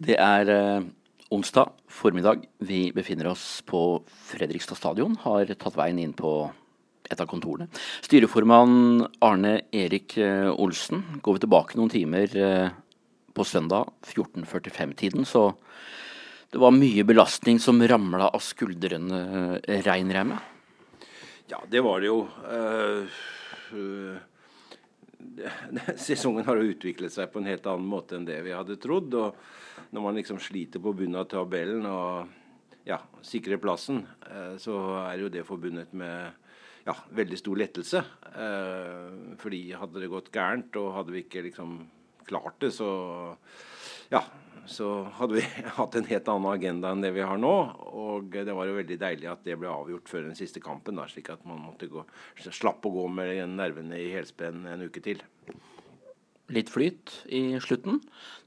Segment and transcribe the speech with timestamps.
[0.00, 0.84] Det er eh,
[1.28, 2.46] onsdag formiddag.
[2.64, 4.00] Vi befinner oss på
[4.30, 5.18] Fredrikstad stadion.
[5.26, 6.32] Har tatt veien inn på
[7.10, 7.66] et av kontorene.
[8.06, 11.02] Styreformann Arne Erik eh, Olsen.
[11.20, 12.70] Går vi tilbake noen timer eh,
[13.36, 15.50] på søndag 14.45-tiden, så
[16.50, 20.48] det var mye belastning som ramla av skuldrene, regner jeg med?
[21.52, 22.24] Ja, det var det jo.
[22.42, 23.06] Uh,
[23.70, 24.16] uh,
[26.08, 29.14] sesongen har utviklet seg på en helt annen måte enn det vi hadde trodd.
[29.14, 32.36] og Når man liksom sliter på bunnen av tabellen og
[32.88, 36.48] ja, sikrer plassen, uh, så er jo det forbundet med
[36.86, 38.00] ja, veldig stor lettelse.
[39.38, 41.74] fordi hadde det gått gærent, og hadde vi ikke liksom
[42.24, 42.88] klart det, så
[44.10, 44.22] ja,
[44.68, 45.44] så hadde vi
[45.78, 47.54] hatt en helt annen agenda enn det vi har nå.
[47.96, 51.06] Og det var jo veldig deilig at det ble avgjort før den siste kampen, da,
[51.10, 52.04] slik at man måtte gå,
[52.48, 55.22] slapp å gå med nervene i helspenn en uke til.
[56.50, 58.00] Litt flyt i slutten.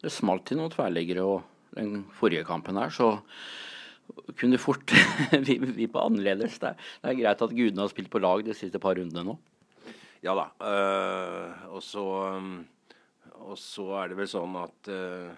[0.04, 3.16] Det smalt til noen tverrliggere og den forrige kampen her, så
[4.38, 4.92] kunne fort
[5.48, 6.60] vi på annerledes.
[6.60, 9.26] Det er, det er, greit at gudene har spilt på lag de siste par rundene
[9.32, 9.38] nå.
[10.24, 10.50] Ja da.
[10.64, 12.04] Øh, og, så,
[13.44, 15.32] og så er det vel sånn at øh,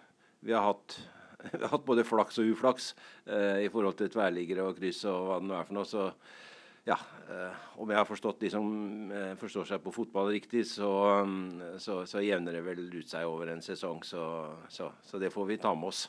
[0.46, 0.98] vi har hatt,
[1.52, 2.94] vi har hatt både flaks og uflaks
[3.26, 5.90] eh, i forhold til tverrliggere og kryss og hva det nå er for noe.
[5.90, 6.10] Så
[6.86, 7.00] ja,
[7.34, 8.68] eh, om jeg har forstått de som
[9.10, 10.92] eh, forstår seg på fotball riktig, så,
[11.82, 14.04] så, så, jevner det vel ut seg over en sesong.
[14.06, 14.22] Så,
[14.70, 16.06] så, det får vi ta med oss.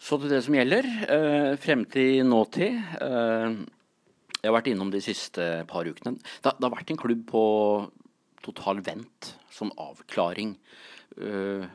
[0.00, 0.86] Så til det som gjelder.
[1.10, 2.78] Eh, fremtid, nåtid.
[3.02, 3.58] Eh,
[4.40, 6.14] jeg har vært innom de siste par ukene.
[6.16, 7.42] Det, det har vært en klubb på
[8.46, 10.54] total vent, som avklaring.
[11.18, 11.66] Uh,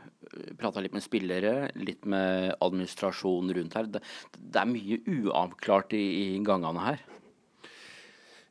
[0.57, 3.89] Prata litt med spillere, litt med administrasjon rundt her.
[3.91, 4.01] Det,
[4.35, 7.03] det er mye uavklart i, i gangene her.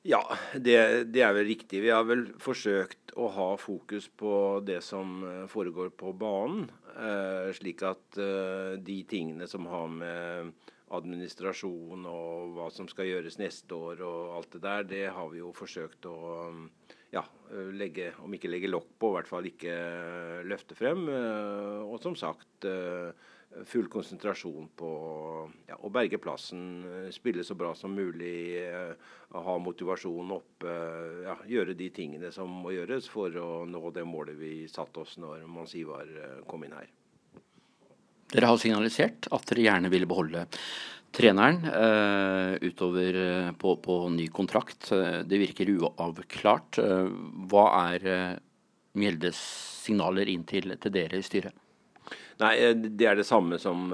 [0.05, 0.21] Ja,
[0.53, 0.77] det,
[1.15, 1.81] det, er vel riktig.
[1.81, 6.67] Vi har vel forsøkt å ha fokus på det som eh, foregår på banen.
[6.93, 10.53] Eh, slik at eh, de tingene som har med
[10.95, 15.41] administrasjon og hva som skal gjøres neste år og alt det der, det har vi
[15.41, 16.19] jo forsøkt å
[17.15, 17.23] ja,
[17.75, 19.77] legge, om ikke legge lokk på, i hvert fall ikke
[20.49, 21.07] løfte frem.
[21.11, 23.13] Eh, og som sagt eh,
[23.71, 24.91] full konsentrasjon på
[25.69, 28.65] ja, å berge plassen, eh, spille så bra som mulig,
[29.35, 30.75] ha motivasjonen oppe.
[31.27, 35.17] Ja, gjøre de tingene som må gjøres for å nå det målet vi satte oss
[35.23, 36.11] når Mons Ivar
[36.51, 36.91] kom inn her.
[38.35, 40.47] Dere har signalisert at dere gjerne ville beholde
[41.15, 44.91] treneren uh, utover uh, på, på, ny kontrakt.
[44.93, 46.81] Uh, det virker uavklart.
[47.51, 48.41] hva er
[48.95, 49.39] Mjeldes
[49.85, 51.55] signaler inn til, til, dere i styret?
[52.39, 53.89] Nei, Det er det samme som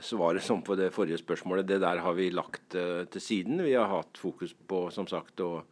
[0.00, 1.68] svaret som på det forrige spørsmålet.
[1.68, 3.60] Det der har vi lagt til siden.
[3.64, 5.62] Vi har hatt fokus på som sagt, å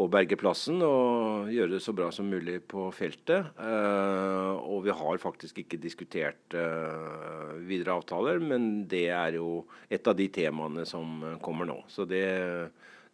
[0.00, 3.52] å berge plassen og gjøre det så bra som mulig på feltet.
[3.58, 10.08] Uh, og vi har faktisk ikke diskutert uh, videre avtaler, men det er jo et
[10.08, 11.82] av de temaene som kommer nå.
[11.92, 12.24] Så det,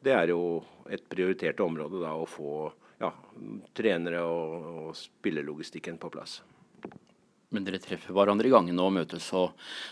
[0.04, 2.68] det er jo et prioritert område da, å få
[3.02, 3.10] ja,
[3.76, 6.40] trenere og, og spillelogistikken på plass.
[7.54, 9.46] Men dere treffer hverandre i gangen og møtes, så,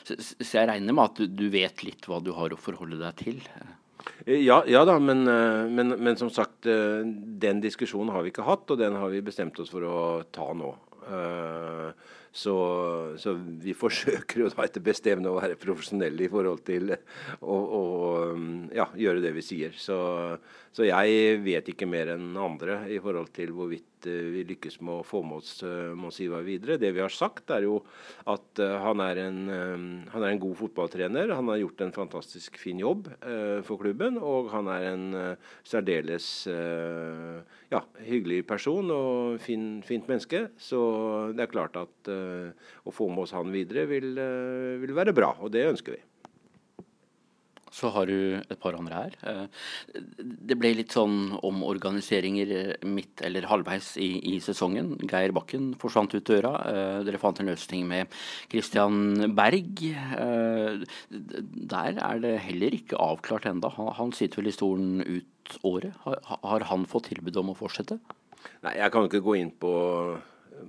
[0.05, 3.23] så, jeg regner med at du, du vet litt hva du har å forholde deg
[3.23, 3.41] til?
[4.27, 7.03] Ja, ja da, men, eh, men, men, som sagt, eh,
[7.43, 9.99] den diskusjonen har vi ikke hatt, og den har vi bestemt oss for å
[10.35, 10.73] ta nå.
[12.37, 12.55] Så,
[13.17, 13.33] så
[13.65, 17.83] vi forsøker jo da etter beste evne å være profesjonelle i forhold til å, å
[18.77, 19.77] ja, gjøre det vi sier.
[19.81, 19.97] Så,
[20.77, 25.01] så jeg vet ikke mer enn andre i forhold til hvorvidt Eh, vi lykkes med
[25.01, 26.79] å få med oss eh, Monsiva videre.
[26.81, 27.81] Det vi har sagt, er jo
[28.29, 29.41] at eh, han er, en,
[30.13, 31.35] han er en god fotballtrener.
[31.37, 33.09] Han har gjort en fantastisk fin jobb
[33.67, 35.05] for klubben, og han er en
[35.67, 40.47] særdeles ja, hyggelig person og fin, fint menneske.
[40.61, 40.81] Så
[41.37, 44.13] det er klart at å få med oss han videre vil,
[44.83, 46.03] vil være bra, og det ønsker vi.
[47.77, 49.15] Så har du et par andre her.
[49.27, 49.47] Eh,
[50.49, 54.95] det ble litt sånn omorganiseringer eh, midt eller halvveis i, i sesongen.
[55.11, 56.55] Geir Bakken forsvant ut døra.
[56.71, 58.13] Eh, dere fant en løsning med
[58.53, 59.83] Christian Berg.
[61.75, 63.73] Der er det heller ikke avklart enda.
[63.99, 65.93] Han sitter vel i stolen ut året.
[66.07, 67.99] Har han fått tilbud om å fortsette?
[68.65, 69.75] Nei, Jeg kan ikke gå inn på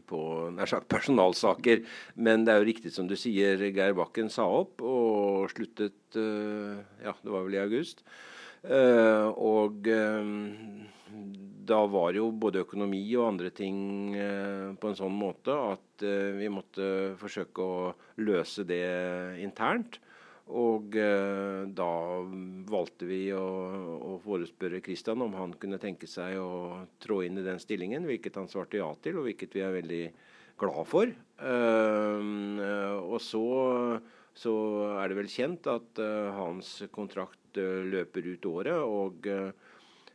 [0.10, 0.22] på
[0.56, 1.84] nær sagt personalsaker.
[2.16, 6.80] Men det er jo riktig som du sier, Geir Bakken sa opp og sluttet uh,
[7.04, 8.04] Ja, det var vel i august.
[8.68, 10.32] Uh, og uh,
[11.68, 14.16] da var jo både økonomi og andre ting
[14.80, 16.04] på en sånn måte at
[16.38, 17.90] vi måtte forsøke å
[18.24, 18.86] løse det
[19.44, 20.00] internt.
[20.48, 21.92] Og eh, da
[22.72, 23.44] valgte vi å,
[24.14, 28.40] å forespørre Kristian om han kunne tenke seg å trå inn i den stillingen, hvilket
[28.40, 30.04] han svarte ja til, og hvilket vi er veldig
[30.62, 31.12] glad for.
[31.12, 32.30] Eh,
[33.02, 33.46] og så,
[34.32, 34.56] så,
[34.96, 36.04] er det vel kjent at
[36.38, 38.78] hans kontrakt løper ut året.
[38.78, 39.52] og Eh,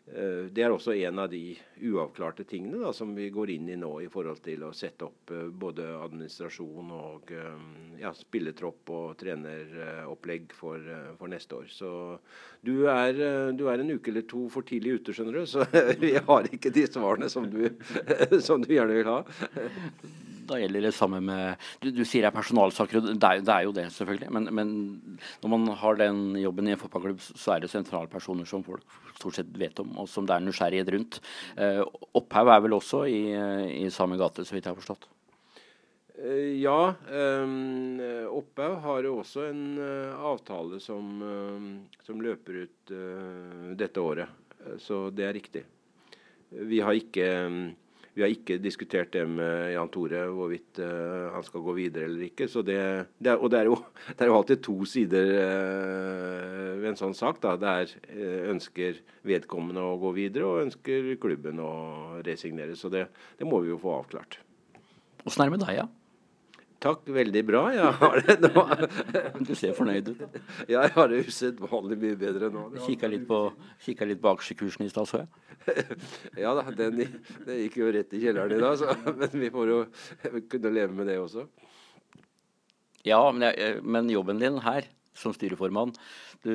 [0.05, 1.55] det er også en av de
[1.87, 5.31] uavklarte tingene da, som vi går inn i nå i forhold til å sette opp
[5.31, 7.63] eh, både administrasjon og eh,
[8.03, 10.91] ja, spilletropp og treneropplegg for,
[11.21, 11.71] for, neste år.
[11.71, 11.93] Så
[12.67, 13.15] du er,
[13.55, 15.47] du er, en uke eller to for tidlig ute, skjønner du.
[15.47, 15.67] Så
[16.03, 17.63] vi har ikke de svarene som du,
[18.49, 19.23] som du gjerne vil ha
[20.49, 23.55] da gjelder det samme med Du, du sier det er personalsaker, og det er, det
[23.55, 24.31] er jo det, selvfølgelig.
[24.35, 24.75] Men, men,
[25.43, 29.39] når man har den jobben i en fotballklubb, så er det sentralpersoner som folk stort
[29.39, 31.19] sett vet om, og som det er nysgjerrighet rundt.
[31.57, 31.83] Eh,
[32.19, 33.25] Opphaug er vel også i,
[33.83, 35.09] i samme gate, så vidt jeg har forstått?
[36.23, 36.95] Eh, ja.
[37.09, 38.01] Um,
[38.33, 41.23] Opphaug har også en uh, avtale som,
[42.05, 44.41] som, løper ut uh, dette året.
[44.79, 45.65] Så det er riktig.
[46.53, 47.63] Vi har ikke um,
[48.13, 52.27] vi har ikke diskutert det med Jan Tore, hvorvidt uh, han skal gå videre eller
[52.27, 52.49] ikke.
[52.69, 52.77] Det,
[53.25, 53.79] det og det er, jo,
[54.17, 57.41] det er, jo, alltid to sider uh, ved en sånn sak.
[57.41, 57.57] Da.
[57.57, 61.73] Det er uh, ønsker vedkommende å gå videre, og ønsker klubben å
[62.27, 62.77] resignere.
[62.77, 63.07] Så det,
[63.41, 64.43] det må vi jo få avklart.
[65.25, 65.89] Åssen er det med deg, ja?
[66.83, 67.63] Takk, veldig bra.
[67.71, 68.63] Jeg har det nå.
[69.47, 70.23] Du ser fornøyd ut.
[70.67, 72.65] Ja, jeg har det usedvanlig mye bedre nå.
[72.83, 73.39] Kikka litt på,
[73.87, 75.31] litt på aksjekursen i stad, så jeg.
[76.43, 79.71] Ja da, den, den, gikk jo rett i kjelleren i dag, så, men vi får
[79.71, 79.79] jo
[80.51, 81.47] kunne leve med det også.
[83.07, 85.93] Ja, men, jeg, men jobben din her som styreformann
[86.43, 86.53] du,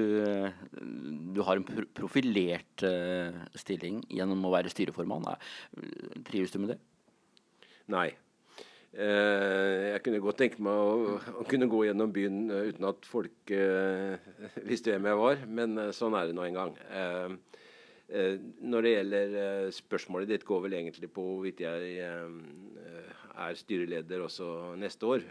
[1.31, 1.65] du, har en
[1.95, 5.29] profilert uh, stilling gjennom å være styreformann.
[6.27, 6.81] Trives du med det?
[7.93, 8.09] Nei.
[8.97, 13.05] Eh, jeg kunne godt tenke meg å, å, kunne gå gjennom byen eh, uten at
[13.05, 14.15] folk uh,
[14.65, 16.73] visste hvem jeg var, men uh, sånn er det nå en gang.
[16.89, 17.59] Uh,
[18.63, 19.35] når det gjelder
[19.75, 25.25] spørsmålet ditt, går vel egentlig på hvorvidt jeg er styreleder også neste år.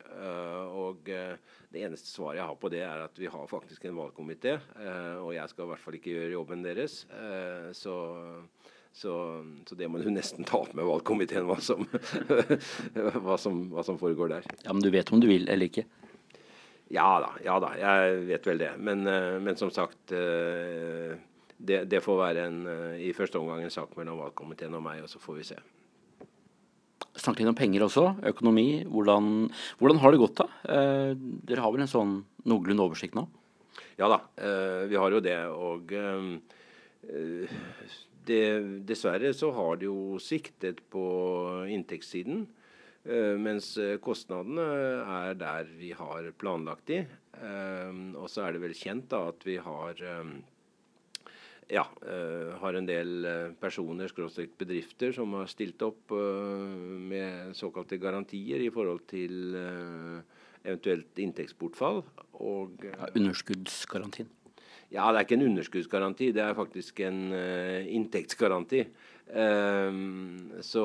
[0.77, 4.59] og det eneste svaret jeg har på det, er at vi har faktisk en valgkomité,
[5.25, 6.99] og jeg skal i hvert fall ikke gjøre jobben deres.
[7.81, 7.97] så
[8.97, 11.85] så, så, det må du nesten ta opp med valgkomiteen, hva som,
[13.27, 14.49] hva, som, hva som, foregår der.
[14.65, 15.85] Ja, Men du vet om du vil eller ikke?
[16.95, 18.73] Ja da, ja da jeg vet vel det.
[18.81, 21.13] Men, eh, men som sagt eh,
[21.59, 25.05] det, det, får være en, eh, i første omgang en sak mellom valgkomiteen og meg,
[25.05, 25.61] og så får vi se.
[27.17, 28.09] Snakk litt om penger også.
[28.33, 28.87] Økonomi.
[28.89, 29.51] Hvordan,
[29.81, 30.73] hvordan har det gått, da?
[31.17, 33.25] Dere har vel en sånn noenlunde oversikt nå?
[33.97, 34.19] Ja da,
[34.85, 35.39] vi har jo det.
[35.49, 35.95] Og
[38.29, 38.45] det,
[38.89, 41.07] dessverre så har det jo sviktet på
[41.73, 42.45] inntektssiden.
[43.07, 44.65] Uh, mens eh, kostnadene
[45.07, 47.05] er der vi har planlagt de.
[48.17, 49.99] Og så er det vel kjent da at vi har
[51.69, 51.83] ja,
[52.63, 53.27] har en del
[53.61, 54.09] personer,
[54.57, 59.59] bedrifter, som har stilt opp med såkalte garantier i forhold til
[60.67, 62.03] eventuelt inntektsbortfall.
[62.41, 64.33] Og, ja, underskuddsgarantien?
[64.95, 68.85] Ja, det er ikke en underskuddsgaranti, det er faktisk en uh, inntektsgaranti.
[69.27, 70.85] Um, så,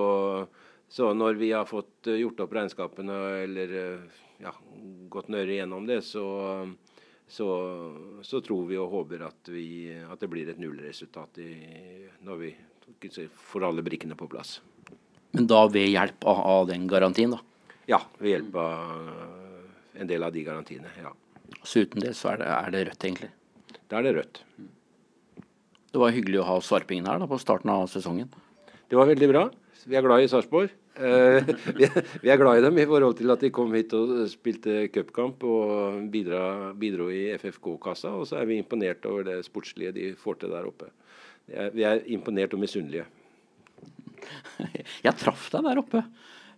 [0.89, 4.53] så, når vi har fått uh, gjort opp regnskapene eller uh, ja,
[5.13, 6.25] gått nøyere gjennom det, så,
[7.29, 7.47] så,
[8.25, 11.51] så, tror vi og håper at, vi, at det blir et nullresultat i,
[12.25, 12.51] når vi
[13.53, 14.57] får alle brikkene på plass.
[15.37, 17.77] Men da ved hjelp av, av den garantien, da?
[17.87, 18.97] Ja, ved hjelp av
[20.01, 20.89] en del av de garantiene.
[20.97, 21.13] ja.
[21.63, 23.29] Så uten det så er det, er det rødt, egentlig?
[23.91, 24.39] Da er det rødt.
[25.91, 28.29] Det var hyggelig å ha Sarpingen her da, på starten av sesongen.
[28.87, 29.49] Det var veldig bra.
[29.83, 30.71] Vi er glad i Sarpsborg.
[30.95, 31.89] Eh, vi,
[32.23, 35.43] vi, er glad i dem i forhold til at de kom hit og spilte cupkamp
[35.43, 38.13] og bidra, bidro i FFK-kassa.
[38.15, 40.87] Og så er vi imponert over det sportslige de får til der oppe.
[41.75, 43.09] Vi er imponert og misunnelige.
[45.05, 46.05] Jeg traff deg der oppe.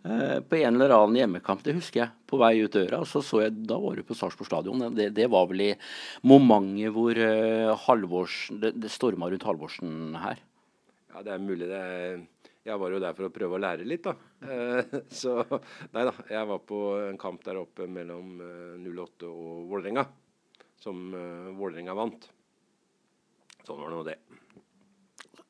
[0.03, 3.05] Eh, på en eller annen hjemmekamp, det husker jeg, på vei ut døra.
[3.07, 4.83] så så jeg, Da var du på Sarpsborg stadion.
[4.95, 5.71] Det, det, var vel i
[6.27, 10.43] momentet hvor uh, Halvorsen, det, det storma rundt Halvorsen her.
[11.13, 11.69] Ja, det er mulig.
[11.71, 12.27] det
[12.63, 14.15] jeg var jo der for å prøve å lære litt, da.
[14.43, 15.39] Uh, så
[15.95, 16.13] nei da.
[16.31, 20.07] Jeg var på en kamp der oppe mellom uh, 08 og Vålerenga,
[20.83, 20.99] som
[21.55, 22.27] Vålerenga vant.
[23.63, 24.17] Sånn var nå det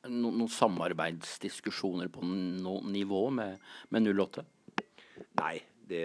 [0.08, 3.62] no, noen samarbeidsdiskusjoner på noe nivå med,
[3.94, 4.44] med 08?
[5.40, 5.56] Nei.
[5.84, 6.00] Det,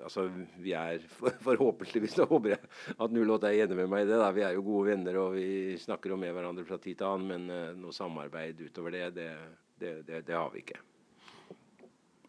[0.00, 0.22] altså,
[0.64, 2.62] vi er for, Forhåpentligvis så håper jeg
[2.94, 4.20] at 08 er enig med meg i det.
[4.22, 4.30] Da.
[4.32, 7.28] Vi er jo gode venner og vi snakker jo med hverandre fra tid til annen.
[7.28, 10.80] Men uh, noe samarbeid utover det, det, det, det har vi ikke.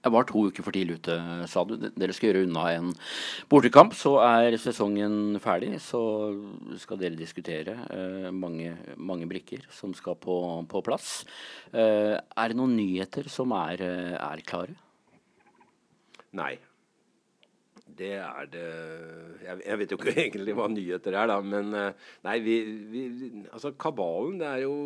[0.03, 1.13] Jeg var to uker for tidlig ute,
[1.47, 1.77] sa du.
[1.79, 2.89] Dere skal gjøre unna en
[3.51, 3.93] bortekamp.
[3.95, 5.77] Så er sesongen ferdig.
[5.79, 6.01] Så
[6.81, 10.35] skal dere diskutere uh, mange, mange, brikker som skal på,
[10.67, 11.21] på plass.
[11.71, 14.75] Uh, er det noen nyheter som er, uh, er klare?
[16.35, 16.57] Nei.
[17.93, 18.67] Det er det
[19.43, 21.39] jeg, jeg, vet jo ikke egentlig hva nyheter er, da.
[21.39, 21.71] Men
[22.27, 22.59] nei, vi,
[22.91, 23.07] vi
[23.53, 24.77] Altså, kabalen, det er jo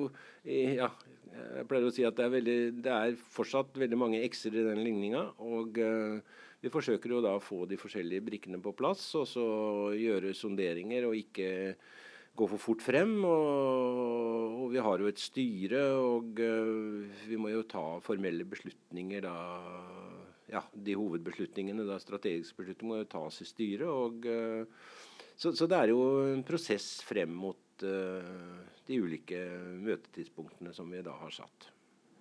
[0.46, 0.92] Ja,
[1.38, 4.66] jeg pleier å si at det er, veldig, det er fortsatt veldig mange x-er i
[4.66, 5.24] den ligninga.
[5.44, 6.20] Og uh,
[6.64, 9.48] vi forsøker jo da å få de forskjellige brikkene på plass, og så
[9.98, 11.50] gjøre sonderinger og ikke
[12.38, 13.14] gå for fort frem.
[13.26, 19.26] Og, og vi har jo et styre, og uh, vi må jo ta formelle beslutninger
[19.28, 19.38] da
[20.48, 23.88] ja, de hovedbeslutningene, da strategiske beslutninger, må jo tas i styret.
[23.88, 24.88] og uh,
[25.38, 26.02] så, så, det er jo
[26.32, 29.42] en prosess frem mot uh, de ulike
[29.84, 31.70] møtetidspunktene som vi da har satt.